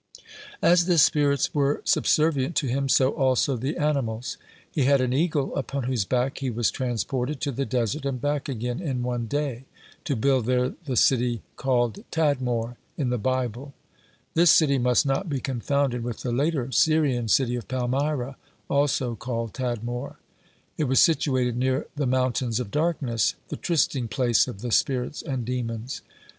(49) 0.61 0.71
As 0.71 0.85
the 0.87 0.97
spirits 0.97 1.53
were 1.53 1.79
subservient 1.85 2.55
to 2.55 2.65
him, 2.65 2.89
so 2.89 3.11
also 3.11 3.55
the 3.55 3.77
animals. 3.77 4.35
He 4.71 4.85
had 4.85 4.99
an 4.99 5.13
eagle 5.13 5.55
upon 5.55 5.83
whose 5.83 6.05
back 6.05 6.39
he 6.39 6.49
was 6.49 6.71
transported 6.71 7.39
to 7.41 7.51
the 7.51 7.67
desert 7.67 8.03
and 8.05 8.19
back 8.19 8.49
again 8.49 8.79
in 8.79 9.03
one 9.03 9.27
day, 9.27 9.65
to 10.05 10.15
build 10.15 10.47
there 10.47 10.73
the 10.85 10.95
city 10.95 11.43
called 11.55 12.03
Tadmor 12.09 12.77
in 12.97 13.11
the 13.11 13.19
Bible 13.19 13.75
(50) 14.33 14.33
This 14.33 14.49
city 14.49 14.79
must 14.79 15.05
not 15.05 15.29
be 15.29 15.39
confounded 15.39 16.03
with 16.03 16.21
the 16.23 16.31
later 16.31 16.71
Syrian 16.71 17.27
city 17.27 17.55
of 17.55 17.67
Palmyra, 17.67 18.37
also 18.71 19.13
called 19.13 19.53
Tadmor. 19.53 20.15
It 20.79 20.85
was 20.85 20.99
situated 20.99 21.55
near 21.55 21.85
the 21.95 22.07
"mountains 22.07 22.59
of 22.59 22.71
darkness," 22.71 23.33
(51) 23.49 23.49
the 23.49 23.57
trysting 23.57 24.07
place 24.07 24.47
of 24.47 24.61
the 24.61 24.71
spirits 24.71 25.21
and 25.21 25.45
demons. 25.45 26.01